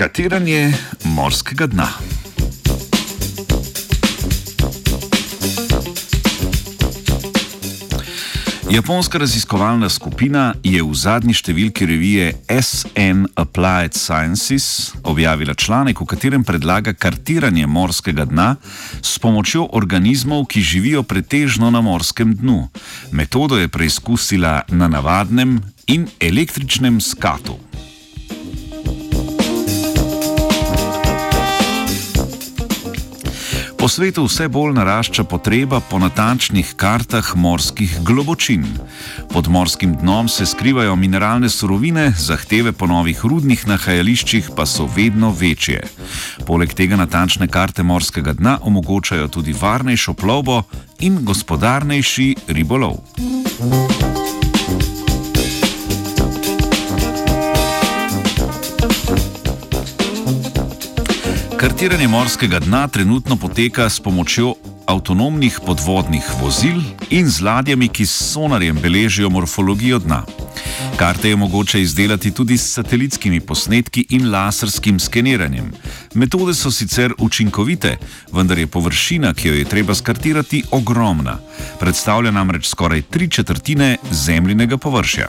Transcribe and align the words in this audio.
Skatiranje 0.00 0.72
morskega 1.04 1.66
dna. 1.66 1.88
Japonska 8.70 9.18
raziskovalna 9.18 9.88
skupina 9.92 10.54
je 10.64 10.80
v 10.80 10.96
zadnji 10.96 11.36
številki 11.36 11.84
revije 11.84 12.32
SN 12.48 13.28
Applied 13.36 13.92
Sciences 13.92 14.94
objavila 15.04 15.52
članek, 15.52 16.00
v 16.00 16.08
katerem 16.08 16.48
predlaga 16.48 16.96
kartiranje 16.96 17.68
morskega 17.68 18.24
dna 18.24 18.54
s 19.04 19.20
pomočjo 19.20 19.68
organizmov, 19.76 20.46
ki 20.48 20.64
živijo 20.64 21.04
pretežno 21.04 21.68
na 21.68 21.84
morskem 21.84 22.32
dnu. 22.40 22.70
Metodo 23.12 23.60
je 23.60 23.68
preizkusila 23.68 24.62
na 24.72 24.88
navadnem 24.88 25.58
in 25.92 26.08
električnem 26.16 27.04
skatu. 27.04 27.60
Po 33.80 33.88
svetu 33.88 34.26
vse 34.28 34.48
bolj 34.48 34.74
narašča 34.76 35.24
potreba 35.24 35.80
po 35.80 35.98
natančnih 35.98 36.74
kartah 36.76 37.30
morskih 37.36 37.94
globočin. 38.04 38.66
Pod 39.32 39.48
morskim 39.48 39.94
dnom 39.96 40.28
se 40.28 40.46
skrivajo 40.46 40.96
mineralne 40.96 41.48
surovine, 41.48 42.12
zahteve 42.18 42.72
po 42.72 42.86
novih 42.86 43.24
rudnih 43.24 43.64
nahajališčih 43.68 44.50
pa 44.56 44.66
so 44.66 44.84
vedno 44.96 45.32
večje. 45.40 45.80
Poleg 46.46 46.76
tega 46.76 47.00
natančne 47.00 47.48
karte 47.48 47.82
morskega 47.82 48.36
dna 48.36 48.58
omogočajo 48.62 49.28
tudi 49.28 49.56
varnejšo 49.60 50.12
plovbo 50.12 50.62
in 51.00 51.24
gospodarnejši 51.24 52.34
ribolov. 52.48 53.00
Thank 53.60 54.02
you. 54.02 54.09
Kartiranje 61.60 62.08
morskega 62.08 62.58
dna 62.58 62.88
trenutno 62.88 63.36
poteka 63.36 63.90
s 63.90 64.00
pomočjo 64.00 64.54
avtonomnih 64.86 65.58
podvodnih 65.66 66.24
vozil 66.40 66.80
in 67.10 67.28
z 67.28 67.44
ladjami, 67.44 67.88
ki 67.88 68.06
s 68.06 68.32
sonarjem 68.32 68.78
beležijo 68.80 69.28
morfologijo 69.30 69.98
dna. 69.98 70.22
Karte 70.96 71.28
je 71.28 71.36
mogoče 71.36 71.82
izdelati 71.82 72.30
tudi 72.30 72.58
s 72.58 72.72
satelitskimi 72.72 73.40
posnetki 73.40 74.06
in 74.10 74.30
laserskim 74.30 74.98
skeniranjem. 74.98 75.72
Metode 76.14 76.54
so 76.54 76.70
sicer 76.70 77.12
učinkovite, 77.18 77.96
vendar 78.32 78.58
je 78.58 78.66
površina, 78.66 79.34
ki 79.34 79.48
jo 79.48 79.54
je 79.54 79.64
treba 79.64 79.94
skartirati, 79.94 80.64
ogromna. 80.70 81.38
Predstavlja 81.80 82.30
namreč 82.30 82.68
skoraj 82.68 83.02
tri 83.02 83.28
četrtine 83.28 83.96
zemljinega 84.10 84.78
površja. 84.78 85.28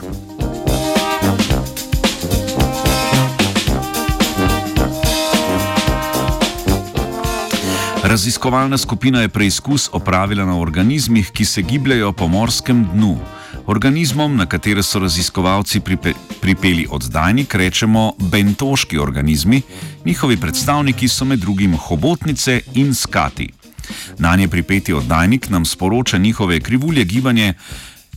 Raziskovalna 8.02 8.78
skupina 8.78 9.20
je 9.20 9.28
preizkus 9.28 9.88
opravila 9.92 10.44
na 10.44 10.58
organizmih, 10.58 11.30
ki 11.30 11.44
se 11.44 11.62
gibljajo 11.62 12.12
po 12.12 12.28
morskem 12.28 12.84
dnu. 12.92 13.18
Organizmom, 13.66 14.36
na 14.36 14.46
katere 14.46 14.82
so 14.82 14.98
raziskovalci 14.98 15.80
pripe, 15.80 16.12
pripeli 16.40 16.86
oddajnik, 16.90 17.54
rečemo 17.54 18.12
bentoški 18.18 18.98
organizmi, 18.98 19.62
njihovi 20.04 20.36
predstavniki 20.36 21.08
so 21.08 21.24
med 21.24 21.38
drugim 21.38 21.76
hobotnice 21.76 22.60
in 22.74 22.94
skati. 22.94 23.48
Na 24.18 24.36
nje 24.36 24.48
pripeti 24.48 24.92
oddajnik 24.92 25.50
nam 25.50 25.64
sporoča 25.64 26.18
njihove 26.18 26.60
krivulje 26.60 27.04
gibanje, 27.04 27.54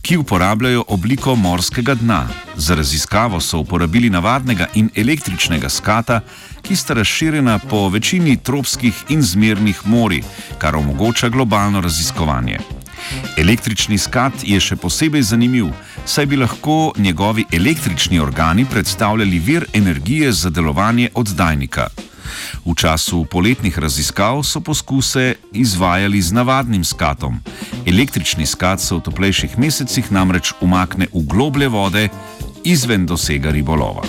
ki 0.06 0.16
uporabljajo 0.16 0.84
obliko 0.88 1.34
morskega 1.34 1.94
dna. 1.94 2.28
Za 2.56 2.74
raziskavo 2.74 3.40
so 3.40 3.58
uporabili 3.58 4.10
navadnega 4.10 4.66
in 4.74 4.90
električnega 4.94 5.68
skata, 5.68 6.20
ki 6.62 6.76
sta 6.76 6.94
razširjena 6.94 7.58
po 7.58 7.88
večini 7.88 8.36
tropskih 8.36 8.94
in 9.08 9.22
zmernih 9.22 9.80
morij, 9.84 10.22
kar 10.58 10.76
omogoča 10.76 11.28
globalno 11.28 11.80
raziskovanje. 11.80 12.58
Električni 13.36 13.98
skat 13.98 14.32
je 14.42 14.60
še 14.60 14.76
posebej 14.76 15.22
zanimiv, 15.22 15.74
saj 16.06 16.26
bi 16.26 16.36
lahko 16.36 16.92
njegovi 16.98 17.44
električni 17.52 18.20
organi 18.20 18.64
predstavljali 18.64 19.38
vir 19.38 19.66
energije 19.72 20.32
za 20.32 20.50
delovanje 20.50 21.10
oddajnika. 21.14 21.88
V 22.64 22.74
času 22.74 23.24
poletnih 23.30 23.78
raziskav 23.78 24.42
so 24.42 24.60
poskuse 24.60 25.34
izvajali 25.52 26.22
z 26.22 26.32
navadnim 26.32 26.84
skatom. 26.84 27.40
Električni 27.86 28.46
skat 28.46 28.80
se 28.80 28.94
v 28.94 29.00
toplejših 29.00 29.58
mesecih 29.58 30.12
namreč 30.12 30.52
umakne 30.60 31.06
v 31.12 31.26
globlje 31.26 31.68
vode 31.68 32.08
izven 32.64 33.06
dosega 33.06 33.50
ribolova. 33.50 34.02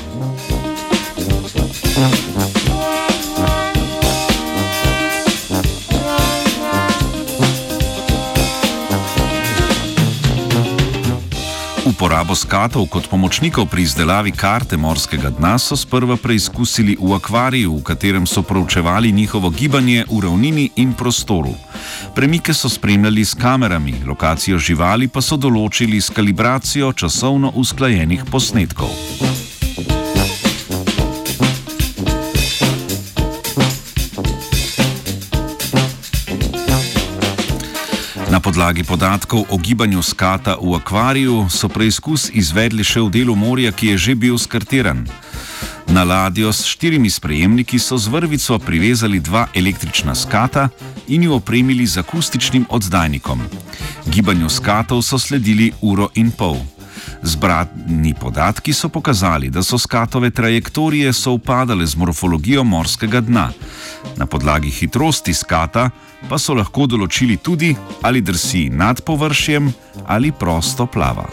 Uporabo 12.17 12.33
skatov 12.33 12.89
kot 12.89 13.05
pomočnikov 13.13 13.69
pri 13.69 13.85
izdelavi 13.85 14.33
karte 14.33 14.73
morskega 14.73 15.29
dna 15.37 15.53
so 15.61 15.77
sprva 15.77 16.17
preizkusili 16.17 16.97
v 16.97 17.13
akvariju, 17.13 17.77
v 17.77 17.85
katerem 17.85 18.25
so 18.25 18.41
proučevali 18.41 19.13
njihovo 19.13 19.53
gibanje 19.53 20.01
v 20.09 20.25
ravnini 20.25 20.65
in 20.81 20.97
prostoru. 20.97 21.53
Premike 22.17 22.57
so 22.57 22.73
spremljali 22.73 23.21
s 23.21 23.37
kamerami, 23.37 24.01
lokacijo 24.01 24.57
živali 24.57 25.05
pa 25.13 25.21
so 25.21 25.37
določili 25.37 26.01
s 26.01 26.09
kalibracijo 26.09 26.89
časovno 26.89 27.53
usklajenih 27.53 28.25
posnetkov. 28.25 28.89
Podlagi 38.47 38.83
podatkov 38.87 39.43
o 39.51 39.57
gibanju 39.59 39.99
skata 39.99 40.55
v 40.55 40.79
akvariju 40.79 41.51
so 41.51 41.67
preizkus 41.67 42.31
izvedli 42.31 42.79
še 42.79 43.03
v 43.03 43.11
delu 43.11 43.35
morja, 43.35 43.75
ki 43.75 43.91
je 43.91 43.95
že 43.99 44.13
bil 44.15 44.39
skartiran. 44.39 45.03
Na 45.91 46.07
ladjo 46.07 46.47
s 46.55 46.63
štirimi 46.63 47.11
sprejemniki 47.11 47.75
so 47.75 47.99
z 47.99 48.07
vrvico 48.07 48.55
privezali 48.55 49.19
dva 49.19 49.51
električna 49.51 50.15
skata 50.15 50.69
in 51.11 51.27
jo 51.27 51.35
opremili 51.43 51.83
z 51.83 51.99
akustičnim 51.99 52.71
oddajnikom. 52.71 53.43
Gibanju 54.07 54.47
skatov 54.47 55.03
so 55.03 55.19
sledili 55.19 55.75
uro 55.83 56.07
in 56.15 56.31
pol. 56.31 56.76
Zbrani 57.23 58.13
podatki 58.13 58.73
so 58.73 58.89
pokazali, 58.89 59.49
da 59.49 59.63
so 59.63 59.77
skatove 59.77 60.29
trajektorije 60.29 61.13
sovpadale 61.13 61.85
z 61.85 61.95
morfologijo 61.95 62.63
morskega 62.63 63.21
dna. 63.21 63.49
Na 64.17 64.25
podlagi 64.25 64.69
hitrosti 64.69 65.33
skata 65.33 65.89
pa 66.29 66.37
so 66.37 66.53
lahko 66.53 66.87
določili 66.87 67.37
tudi, 67.37 67.75
ali 68.01 68.21
drsi 68.21 68.69
nad 68.69 69.01
površjem 69.01 69.73
ali 70.07 70.31
prosto 70.31 70.85
plava. 70.85 71.27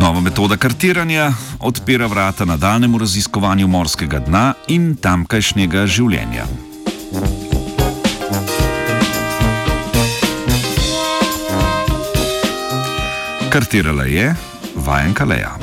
Nova 0.00 0.20
metoda 0.20 0.56
kartiranja 0.56 1.32
odpira 1.60 2.06
vrata 2.06 2.44
nadaljnemu 2.44 2.98
raziskovanju 2.98 3.68
morskega 3.68 4.18
dna 4.18 4.54
in 4.68 4.96
tamkajšnjega 4.96 5.86
življenja. 5.86 6.69
Kartirala 13.50 14.04
je 14.06 14.34
vajenka 14.76 15.24
Leja. 15.24 15.59